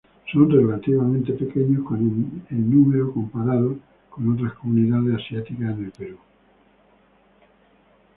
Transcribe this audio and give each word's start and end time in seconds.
Son 0.31 0.49
relativamente 0.49 1.33
pequeños 1.33 1.81
en 1.91 2.43
número 2.71 3.13
comparados 3.13 3.77
con 4.09 4.33
otras 4.33 4.53
comunidades 4.53 5.23
asiáticas 5.23 5.77
en 5.77 5.83
el 5.85 5.91
Perú. 5.91 6.17